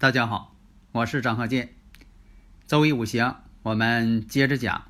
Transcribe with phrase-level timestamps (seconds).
[0.00, 0.54] 大家好，
[0.92, 1.70] 我是张鹤剑。
[2.68, 3.34] 周易五行，
[3.64, 4.84] 我们接着讲。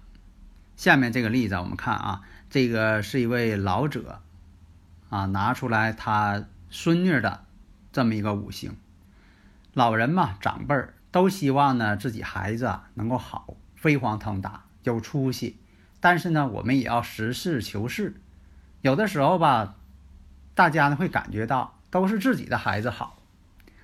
[0.76, 4.20] 下面这个例子，我们看啊，这个是一位老者
[5.08, 7.46] 啊，拿出来他孙女的
[7.90, 8.76] 这么一个五行。
[9.72, 15.56] 老人嘛，长辈儿都希望呢自己孩子啊能够好，飞黄腾达，有出息。
[16.00, 18.20] 但是呢，我们也要实事求是。
[18.82, 19.74] 有的时候吧，
[20.54, 23.17] 大家呢会感觉到都是自己的孩子好。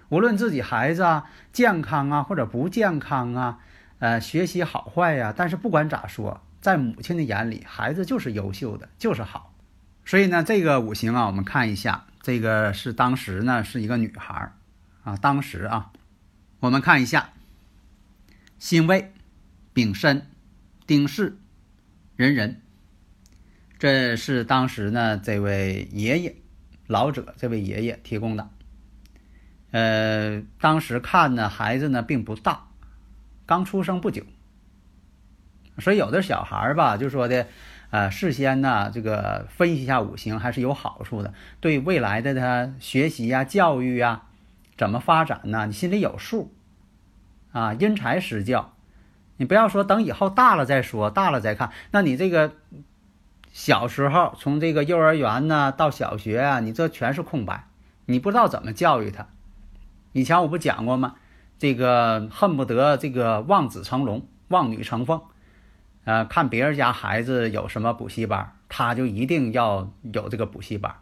[0.09, 3.59] 无论自己孩子啊健康啊或者不健康啊，
[3.99, 9.55] 呃学习好坏呀，但是不管咋说，在母亲的眼里，孩子就是优秀的，就是好。
[10.05, 14.53] 所以呢，这个五行啊，我们看一下，这个是当时呢是一个女孩儿
[15.03, 15.93] 啊，当时啊，
[16.61, 17.31] 我们看一下，
[18.59, 19.13] 辛未、
[19.73, 20.27] 丙申、
[20.87, 21.39] 丁巳、
[22.17, 22.61] 壬壬，
[23.79, 26.37] 这是当时呢这位爷爷
[26.87, 28.51] 老者这位爷爷提供的。
[29.75, 32.69] 呃，当时看呢，孩子呢并不大，
[33.45, 34.23] 刚出生不久，
[35.81, 37.49] 所以有的小孩儿吧，就说的，
[37.91, 44.23] 呃，事先呢这个分析一下五行还是有好处的，对未来的他学习呀、教育呀，
[44.77, 45.67] 怎么发展呢？
[45.67, 46.55] 你心里有数，
[47.51, 48.77] 啊，因材施教，
[49.39, 52.53] 你不要说等以后大了再说，大了再看，那你这个
[53.51, 57.67] 小时候从这个幼儿园呢到小学啊，你这全是空白，
[58.07, 59.27] 你不知道怎么教育他。
[60.15, 61.17] 以前我不讲过吗？
[61.59, 65.21] 这个恨不得这个望子成龙，望女成凤，
[66.05, 70.95] 呃，看别人家孩子有什么补习班，他就一定要有这个补习班，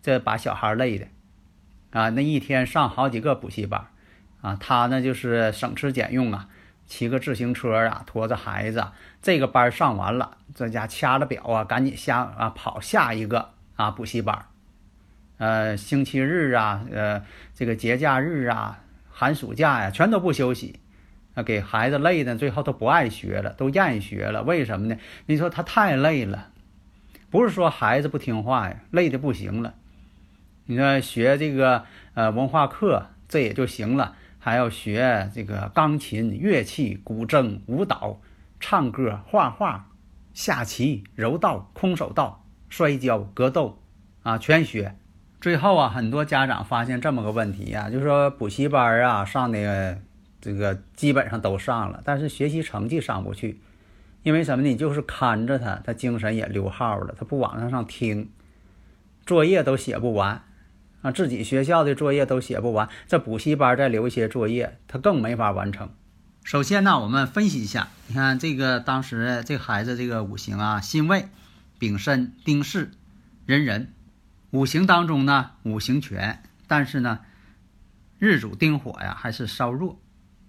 [0.00, 1.08] 这把小孩累的，
[1.90, 3.88] 啊，那一天上好几个补习班，
[4.40, 6.48] 啊，他呢就是省吃俭用啊，
[6.86, 8.86] 骑个自行车啊，拖着孩子，
[9.20, 14.46] 这个班上完了，在家掐了表啊，赶紧下啊跑下一个啊补习班。
[15.44, 17.22] 呃，星期日啊，呃，
[17.54, 20.80] 这个节假日啊，寒暑假呀，全都不休息，
[21.34, 24.42] 啊，给孩子累的，最后都不爱学了，都厌学了。
[24.42, 24.96] 为什么呢？
[25.26, 26.48] 你说他太累了，
[27.28, 29.74] 不是说孩子不听话呀，累的不行了。
[30.64, 31.84] 你说学这个
[32.14, 38.18] 呃文化课，这也就行了，还要学这个钢琴、乐器、古筝、舞蹈、
[38.60, 39.90] 唱歌、画画、
[40.32, 43.78] 下棋、柔道、空手道、摔跤、格斗，
[44.22, 44.96] 啊，全学。
[45.44, 49.98] 最后啊，很多家长发现这么个问题呀，就是说补习班啊上的
[50.40, 53.60] 这个基本上都上了，但是学习成绩上不去，
[54.22, 54.70] 因为什么呢？
[54.70, 58.30] 你就是看着他，他精神也溜号了，他不往上上听，
[59.26, 60.40] 作业都写不完
[61.02, 65.90] 啊，自己学校的作业都写不完，这补习班再留一些作业，他更没法完成。
[66.42, 71.26] 首先呢，我们分析一下，你看这个当时这孩子这个五行啊，辛未、
[71.78, 72.88] 丙申、丁巳、
[73.44, 73.88] 壬壬。
[74.54, 77.18] 五行当中呢，五行全，但是呢，
[78.20, 80.00] 日主丁火呀还是稍弱。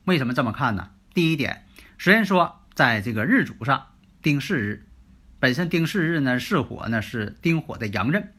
[0.03, 0.91] 为什么这么看呢？
[1.15, 1.65] 第一点，
[1.97, 3.87] 虽然说在这个日主上，
[4.21, 4.85] 丁巳日
[5.39, 8.31] 本身丁巳日呢巳火呢是丁火的阳刃，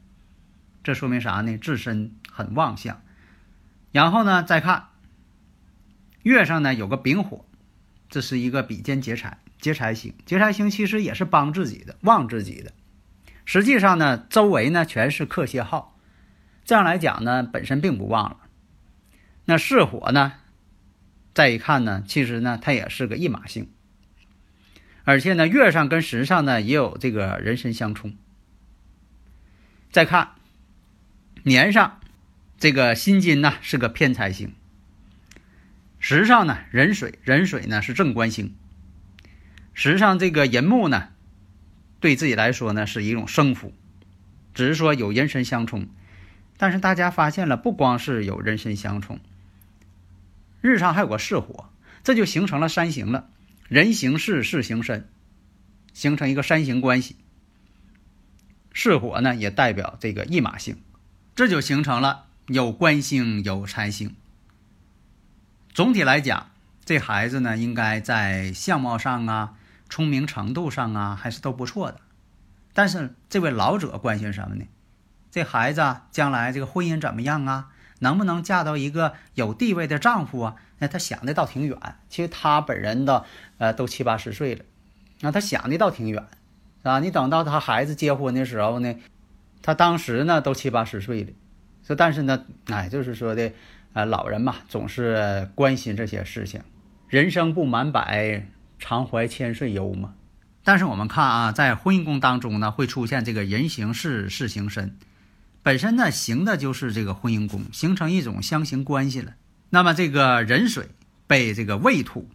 [0.85, 1.59] 这说明啥呢？
[1.59, 3.03] 自身很旺相。
[3.91, 4.91] 然后呢，再看
[6.23, 7.45] 月上呢有个丙火，
[8.09, 12.73] 这是一个比肩劫财劫财星，劫财星其实也是帮自己的，旺自己的。
[13.47, 15.97] 实际上呢，周围呢全是克泄号，
[16.65, 18.39] 这样来讲呢，本身并不旺了。
[19.45, 20.33] 那巳火呢，
[21.33, 23.71] 再一看呢，其实呢，它也是个一马星，
[25.05, 28.17] 而且呢，月上跟时上呢也有这个人身相冲。
[29.93, 30.33] 再看
[31.45, 32.01] 年上，
[32.59, 34.53] 这个辛金呢是个偏财星，
[36.01, 38.57] 时上呢壬水，壬水呢是正官星，
[39.73, 41.11] 时上这个寅木呢。
[42.01, 43.73] 对自己来说呢，是一种生福，
[44.55, 45.87] 只是说有人身相冲，
[46.57, 49.19] 但是大家发现了，不光是有人身相冲，
[50.61, 51.71] 日上还有个巳火，
[52.05, 53.29] 这就形成了三形了，
[53.69, 55.09] 人形巳，巳形身，
[55.93, 57.17] 形成一个三形关系。
[58.73, 60.77] 巳火呢，也代表这个驿马星，
[61.35, 64.15] 这就形成了有官星有财星。
[65.73, 66.51] 总体来讲，
[66.85, 69.55] 这孩子呢，应该在相貌上啊、
[69.89, 72.01] 聪明程度上啊，还是都不错的。
[72.73, 74.65] 但是这位老者关心什么呢？
[75.31, 77.69] 这孩子将来这个婚姻怎么样啊？
[78.01, 80.57] 能不能嫁到一个有地位的丈夫啊？
[80.79, 81.79] 那他想的倒挺远。
[82.11, 83.25] 其实他本人的
[83.57, 84.65] 呃都七八十岁了，
[85.21, 86.27] 那他想的倒挺远，
[86.83, 88.95] 啊，你等到他孩子结婚的时候呢，
[89.63, 91.31] 他当时呢都七八十岁了。
[91.87, 93.53] 说但是呢，哎，就是说的，
[93.95, 96.61] 呃，老人嘛，总是关心这些事情。
[97.09, 98.47] 人生不满百，
[98.79, 100.15] 常怀千岁忧嘛。
[100.65, 104.97] 但是我们看啊，在婚姻宫当中呢，会出现这个人行事，事行身。
[105.63, 109.35] 本身呢，行的就是这个婚姻宫，形成一种相形关系了。
[109.71, 110.89] 那么这个壬水
[111.27, 112.29] 被这个未土，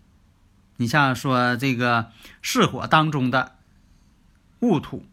[0.77, 2.11] 你像说这个
[2.41, 3.55] 巳火当中的
[4.59, 5.05] 戊土，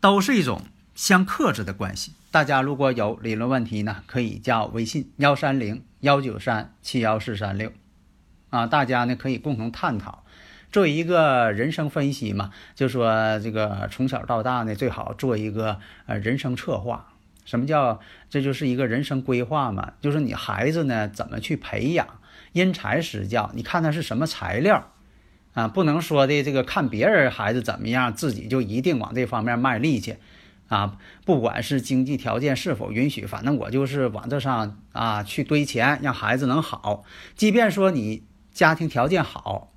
[0.00, 0.62] 都是一种
[0.94, 2.12] 相克制的关系。
[2.30, 7.72] 大家如果有理论问题呢，可以加我微信幺三零幺九三七幺四三六，
[8.50, 10.21] 啊，大家呢可以共同探讨，
[10.72, 17.08] 做一个人生分析嘛，就说这个从小到大呢，最好做一个呃人生策划。
[17.44, 19.92] 什么叫这就是一个人生规划嘛？
[20.00, 22.06] 就是你孩子呢怎么去培养，
[22.52, 24.92] 因材施教，你看他是什么材料
[25.52, 25.68] 啊？
[25.68, 30.16] 不能说的这个看别人孩子怎么样，自己就一定往这方面卖力气
[30.68, 30.96] 啊！
[31.26, 37.02] 不管是经济条件是否允许，反正我就是往这上啊去堆钱，让孩子能好。
[37.34, 38.22] 即便说你
[38.52, 39.71] 家庭条件好，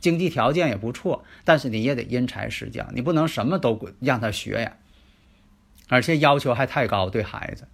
[0.00, 4.76] 经济条件也不错，但是你也得因材施教，你不能什么都让他学呀。
[5.88, 7.68] 而且要求还太高，对孩子，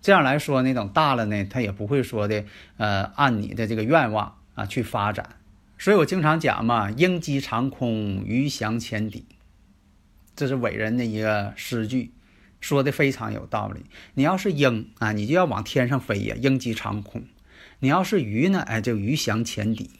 [0.00, 2.44] 这样来说呢，等大了呢，他也不会说的，
[2.76, 5.36] 呃，按你的这个愿望啊去发展。
[5.78, 9.24] 所以我经常讲嘛，“鹰击长空，鱼翔浅底”，
[10.36, 12.12] 这是伟人的一个诗句，
[12.60, 13.86] 说的非常有道理。
[14.14, 17.22] 你要是鹰啊，你就要往天上飞呀，鹰击长空；
[17.78, 19.90] 你要是鱼呢，哎，就鱼翔浅底，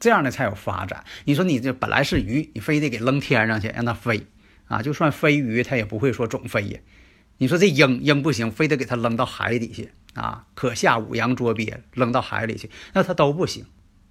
[0.00, 1.04] 这样的才有发展。
[1.24, 4.26] 你说你这本来是鱼，你非得给扔天上去，让它飞。
[4.66, 6.78] 啊，就算飞鱼，它也不会说总飞呀。
[7.38, 13.64] 你说这鹰鹰不行，非得给它扔到海底去啊，可下五洋捉鳖，扔到海里去，那它都不行。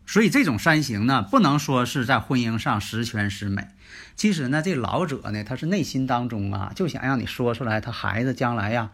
[0.07, 3.67] 所以这种山行呢，不能说是在婚姻上十全十美。
[4.15, 8.89] 其实呢，这老者呢，他是内心当中啊，就想让你说出来，他孩子将来呀，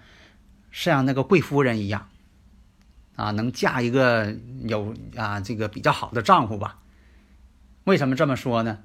[0.71, 2.09] 像那个贵夫人一样，
[3.15, 4.35] 啊，能嫁一个
[4.65, 6.79] 有啊这个比较好的丈夫吧？
[7.85, 8.80] 为什么这么说呢？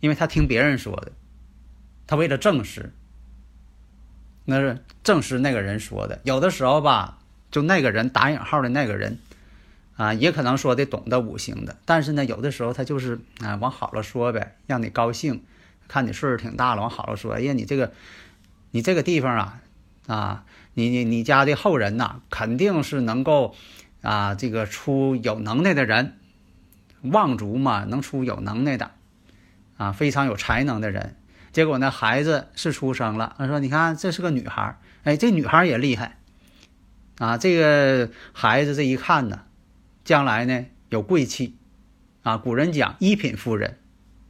[0.00, 1.12] 因为他听别人说的。
[2.06, 2.92] 他为了证实，
[4.44, 6.20] 那是证实那个人说的。
[6.24, 7.18] 有的时候吧，
[7.50, 9.18] 就那个人打引号的那个人，
[9.96, 11.76] 啊，也可能说的懂得五行的。
[11.86, 15.42] 但是呢，有的时候他就是啊，往好了说呗，让你高兴。
[15.86, 17.92] 看你岁数挺大了，往好了说，哎呀，你这个，
[18.70, 19.60] 你这个地方啊，
[20.06, 23.54] 啊，你你你家的后人呐，肯定是能够
[24.02, 26.18] 啊，这个出有能耐的人，
[27.04, 28.90] 望族嘛，能出有能耐的，
[29.76, 31.16] 啊，非常有才能的人。
[31.52, 33.36] 结果呢，孩子是出生了。
[33.38, 36.18] 他说：“你看，这是个女孩哎，这女孩也厉害
[37.18, 37.38] 啊！
[37.38, 39.42] 这个孩子这一看呢，
[40.04, 41.56] 将来呢有贵气
[42.24, 42.38] 啊。
[42.38, 43.78] 古人讲一品夫人，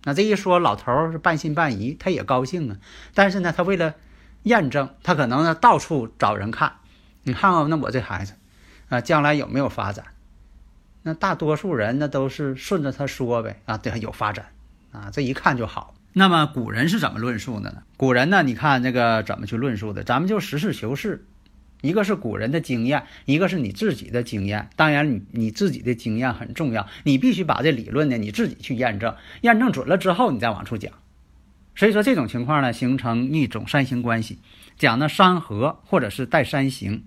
[0.03, 2.77] 那这一说，老头是半信半疑，他也高兴啊。
[3.15, 3.95] 但是呢，他为了
[4.43, 6.75] 验证，他可能呢到处找人看，
[7.23, 8.35] 你看看那我这孩子
[8.91, 10.05] 啊，将来有没有发展？
[11.05, 14.47] 那大多数人那都是顺着他说呗啊，对，有发展
[14.91, 17.83] 啊，这一看就好。”那么古人是怎么论述的呢？
[17.97, 18.43] 古人呢？
[18.43, 20.03] 你看这个怎么去论述的？
[20.03, 21.27] 咱们就实事求是，
[21.81, 24.71] 一个是古人的经验，一个是你自己的经验。
[24.77, 30.93] 当然，你你自己的经验很重要，你必须把这理论呢你自己去验证，验证准了之后，你再往出讲。
[31.75, 34.39] 所以说这种情况呢，形成一种三形关系，
[34.79, 37.05] 讲呢山合或者是带三形，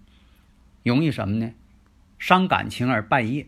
[0.83, 1.51] 容易什么呢？
[2.19, 3.47] 伤感情而败业，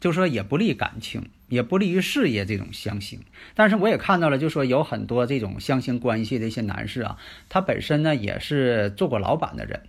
[0.00, 1.30] 就说也不利感情。
[1.50, 3.22] 也不利于事业这种相形，
[3.56, 9.82] 但是我也看到了，就说有很多这种相形关系的一些男士啊，他本身呢也是做过老板的人，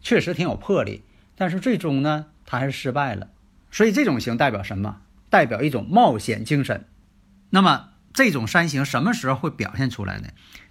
[0.00, 1.02] 确实挺有魄力，
[1.36, 3.28] 但是最终呢他还是失败了。
[3.70, 5.02] 所以这种形代表什么？
[5.28, 6.86] 代表一种冒险精神。
[7.50, 10.28] 那么这种三形什么时候会表现出来呢？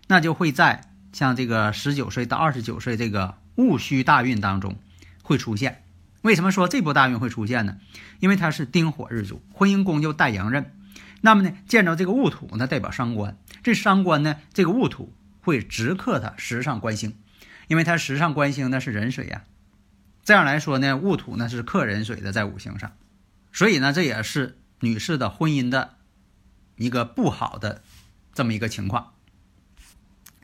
[0.08, 4.78] 那就会在像这个十九岁到二十九岁这个戊戌大运当中
[5.22, 5.83] 会出现。
[6.24, 7.78] 为什么说这波大运会出现呢？
[8.22, 10.74] 因为它是丁火日主，婚姻宫又带阳刃，
[11.20, 13.38] 那么呢，见着这个戊土呢，代表伤官。
[13.62, 17.18] 这伤官呢，这个戊土会直克它时上官星，
[17.68, 19.44] 因为它时上官星呢是壬水呀。
[20.24, 22.94] 这样来说呢，戊土呢是克壬水的在五行上，
[23.52, 25.96] 所以呢，这也是女士的婚姻的
[26.78, 27.82] 一个不好的
[28.34, 29.12] 这么一个情况。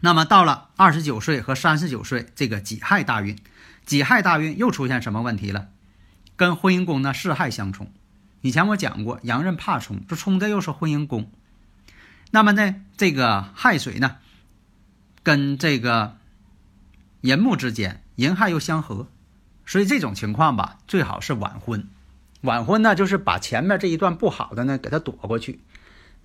[0.01, 3.38] 那么到了二十九岁和三十九岁这个己亥大运。
[3.89, 5.69] 己亥大运又出现什么问题了？
[6.36, 7.91] 跟婚姻宫呢巳亥相冲，
[8.41, 11.31] 以前我讲过，阳刃怕冲，这冲的又是婚姻宫。
[12.29, 14.17] 那么呢，这个亥水呢，
[15.24, 16.17] 跟这个
[17.22, 19.08] 寅木之间，寅亥又相合，
[19.65, 21.89] 所以这种情况吧，最好是晚婚。
[22.41, 25.62] 晚婚呢，就是把前面这一段不好的呢，给它躲过去，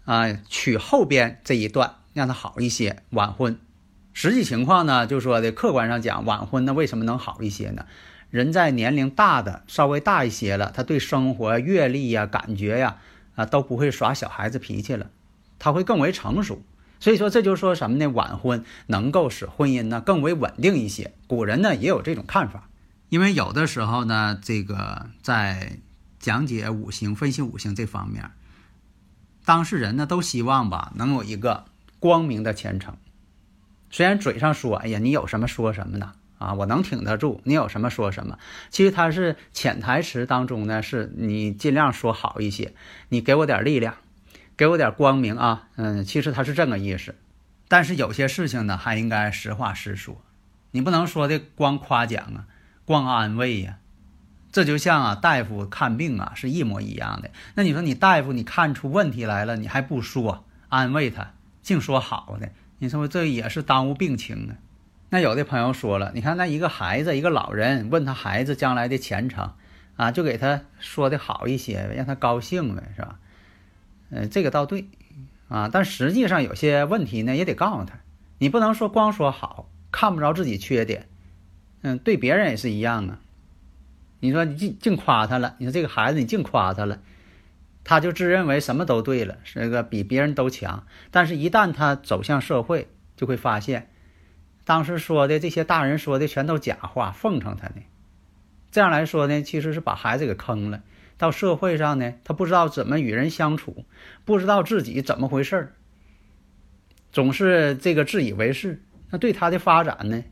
[0.05, 3.03] 啊，取后边这一段让它好一些。
[3.11, 3.59] 晚婚，
[4.15, 7.85] 实际情况呢，就说的客观上讲，晚婚呢为什么能好一些呢？
[8.31, 12.97] 人在年龄大的稍微大一些了，他对生活阅历呀、感觉呀，
[13.35, 15.11] 啊都不会耍小孩子脾气了，
[15.59, 16.63] 他会更为成熟。
[16.99, 18.07] 所以说，这就是说什么呢？
[18.07, 21.13] 晚婚能够使婚姻呢更为稳定一些。
[21.27, 22.71] 古人呢也有这种看法，
[23.11, 25.81] 因为有的时候呢，这个在。
[26.21, 28.31] 讲解五行、分析五行这方面，
[29.45, 31.67] 当事人呢都希望吧能有一个
[31.99, 32.97] 光明的前程。
[33.95, 36.15] 虽然嘴上说“哎呀，你有什么说什么呢？
[36.39, 42.75] 啊，我能挺得住，你有什么说什么。”其实他是潜台词当中呢，是你尽量说好一些，
[43.11, 43.95] 你给我点力量，
[44.57, 45.69] 给我点光明啊。
[45.77, 47.15] 嗯，其实他是这个意思。
[47.69, 50.21] 但是有些事情呢，还应该实话实说，
[50.73, 52.47] 你不能说的光夸奖啊，
[52.85, 53.79] 光安慰呀。
[54.51, 57.31] 这就像啊，大夫看病啊，是一模一样的。
[57.55, 62.51] 那你说你大夫，你看出问题来了，你还不说安慰他，净说好的，
[62.85, 64.61] 你说这也是耽误病情啊。
[65.09, 69.53] 那有的朋友说了，你看那一个孩子，一个老人问他孩子将来的前程
[69.97, 73.19] 啊，就给他说的好一些，让他高兴呗，是吧？
[74.11, 74.85] 嗯，这个倒对
[75.49, 78.01] 啊，但实际上有些问题呢，也得告诉他，
[78.37, 81.09] 你不能说光说好，看不着自己缺点。
[81.81, 83.19] 嗯，对别人也是一样啊。
[84.21, 87.01] 你说你净净夸他了，你说这个孩子你净夸他了，
[87.85, 90.87] 他就自认为什么都对了，这个比别人都强。
[91.11, 93.91] 但是，一旦他走向社会，就会发现，
[94.65, 97.83] 当时说的这些大人说的全都假话，奉承他呢。
[98.71, 100.83] 这样来说呢，其实是把孩子给坑了。
[101.17, 103.85] 到社会上呢，他不知道怎么与人相处，
[104.25, 105.73] 不知道自己怎么回事儿，
[107.13, 110.25] 总是这个自以为是，那对他的发展呢，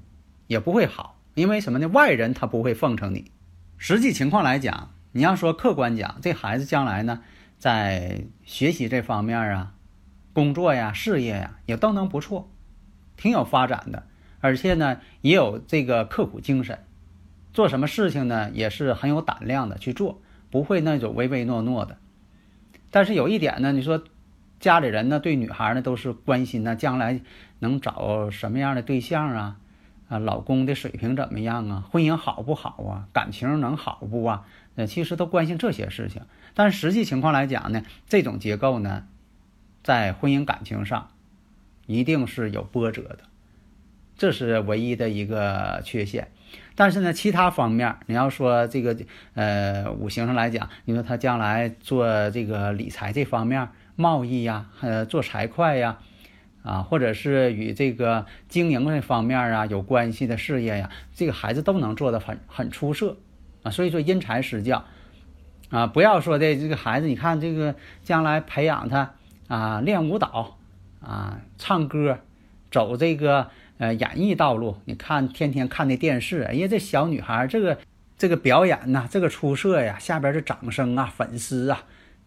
[0.48, 1.20] 也不会好。
[1.34, 1.86] 因为什么呢？
[1.88, 3.30] 外人他不会奉承你。
[3.78, 7.22] 实际情况来讲，你要说客观讲，这孩子将来呢，
[7.62, 9.74] 在学习这方面啊，
[10.32, 12.50] 工作呀、事业呀，也都能不错，
[13.16, 14.02] 挺有发展的。
[14.40, 16.80] 而且呢，也有这个刻苦精神，
[17.52, 21.98] 做什么事情呢，也是很有胆量的去做，不会那种唯唯诺诺的。
[22.90, 24.02] 但是有一点呢，你说
[24.58, 27.20] 家里人呢，对女孩呢都是关心呢，将来
[27.60, 29.58] 能找什么样的对象啊？
[30.12, 31.84] 啊，老公的水平怎么样啊？
[31.90, 33.08] 婚姻好不好啊？
[33.14, 34.44] 感情能好不啊？
[34.74, 36.20] 呃，其实都关心这些事情。
[36.52, 39.04] 但实际情况来讲呢，这种结构呢，
[39.82, 41.08] 在婚姻感情上，
[41.86, 43.20] 一定是有波折的，
[44.18, 46.28] 这是唯一的一个缺陷。
[46.74, 48.94] 但是呢，其他方面，你要说这个
[49.32, 53.66] 呃五行上来讲，你说他将来做这个理财这方面，
[53.96, 55.98] 贸易呀，呃，做财会呀。
[56.62, 63.16] 啊或者是与这个经营这方面啊有关系的事业呀，这个孩子都能做得很很出色
[63.62, 63.70] 啊。
[63.70, 64.84] 所以说因材施教
[65.70, 69.14] 啊，不要说的这个孩子，你看这个将来培养他
[69.48, 70.58] 啊练舞蹈
[71.00, 72.18] 啊唱歌，
[72.70, 74.76] 走这个呃演艺道路。
[74.84, 77.78] 你看天天看那电视，哎呀这小女孩这个
[78.16, 81.82] 这个表演呐，这个出色呀，下边的掌声啊，粉丝啊。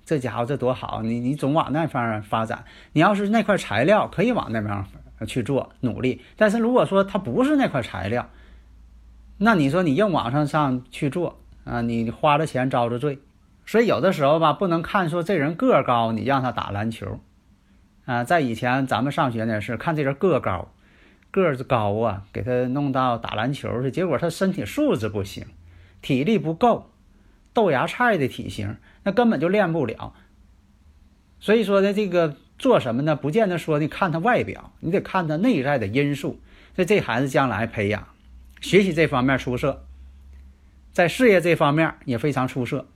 [0.05, 2.63] 这家伙这多好，你你总往那方面发展。
[2.93, 4.87] 你要是那块材料，可以往那方
[5.27, 6.21] 去做努力。
[6.37, 8.29] 但是如果说他不是那块材料，
[9.37, 13.19] 那你说你硬往上上去做啊，你花了钱遭着罪。
[13.65, 17.19] 所以有的时候吧，不能看说这人个高，你让他打篮球
[18.05, 18.23] 啊。
[18.23, 20.67] 在以前咱们上学那是看这人个高，
[21.31, 25.47] 个子高啊，给他弄到打篮球去，结果他身体素质不行，
[26.03, 26.91] 体力不够，
[27.55, 28.77] 豆芽菜的体型。
[29.03, 30.13] 那根本就练不了，
[31.39, 33.15] 所以说呢，这个做什么呢？
[33.15, 36.39] 不见得说你看他外表，你得看他内在的因素。
[36.75, 38.07] 所以这孩子将来培养，
[38.61, 39.85] 学习这方面出色，
[40.91, 42.87] 在事业这方面也非常出色，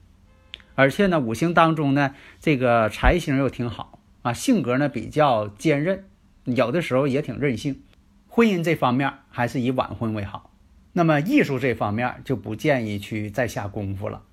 [0.74, 6.04] 而且呢，五行当中呢，这个财星又挺好啊，性格呢比较坚韧，
[6.44, 7.82] 有的时候也挺任性。
[8.26, 10.50] 婚姻这方面还是以晚婚为好，
[10.92, 14.24] 那么艺术这方面就不建议去再下功夫了。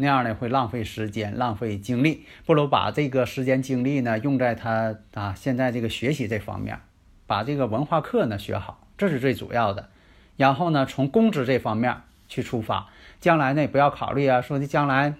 [0.00, 6.78] 那样呢会浪费时间、浪费精力，不如把这个时间精力呢用在他啊现在这个学习这方面，
[7.26, 9.88] 把这个文化课呢学好，这是最主要的。
[10.36, 11.96] 然后呢，从工资这方面
[12.28, 15.14] 去出发，将来呢不要考虑啊，说你将来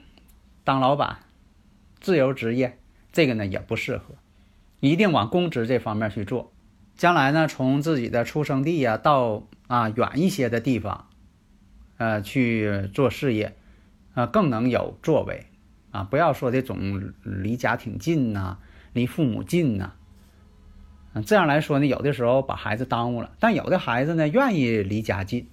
[0.63, 1.19] 当老板、
[1.99, 2.79] 自由职业，
[3.11, 4.15] 这个呢也不适合，
[4.79, 6.53] 一定往公职这方面去做。
[6.97, 11.09] 将来呢，从自己的出生地呀到啊远一些的地方，
[11.97, 13.57] 呃去做事业。
[14.19, 15.47] 啊，更能有作为，
[15.93, 18.59] 啊，不要说这种离家挺近呐，
[18.93, 19.93] 离父母近呐。
[21.25, 25.47] 这样来说呢，有的时候把孩子耽误了，但有的孩子呢愿意离家近。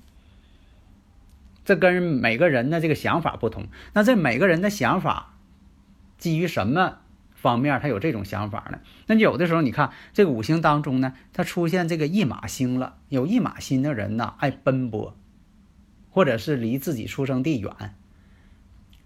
[1.63, 3.67] 这跟每个人的这个想法不同。
[3.93, 5.35] 那这每个人的想法
[6.17, 6.97] 基于什么
[7.35, 8.79] 方面他有这种想法呢？
[9.05, 15.15] 那有的时候你看这个五行当中呢，它出现这个驿马星了，有驿马星的人呢爱奔波，
[16.09, 17.71] 或者是离自己出生地远，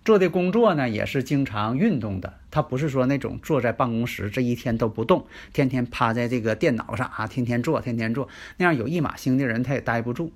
[0.10, 2.34] 做的工作呢也是经常运动的。
[2.50, 10.34] 他不是说那种坐在办公室这一天都不动，天天趴在这个电脑上啊，天天做，天天做，那样有一马星的人他也待不住。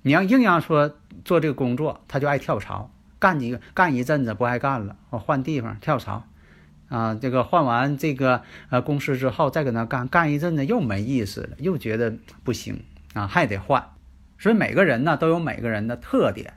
[0.00, 6.26] 你要硬要说做这个工作，他就爱跳槽，干几个干一阵子不爱干了，我换地方跳槽，
[6.88, 12.82] 啊，这个换完这个呃公司之后再搁那干，干一阵子又没意思了，又觉得不行
[13.12, 13.86] 啊，还得换。
[14.38, 16.54] 所以每个人呢都有每个人的特点，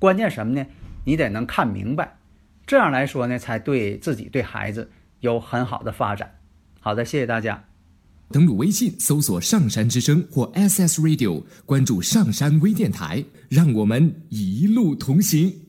[0.00, 0.66] 关键什么呢？
[1.06, 2.18] 你得能看明白，
[2.66, 6.28] 这样来说呢，才对自己对孩子有很好的发展。
[6.80, 7.62] 好的，谢谢大家。
[8.32, 15.65] 登录微信搜索“上山之声”或 SS Radio，关注上山微电台，让我们一路同行。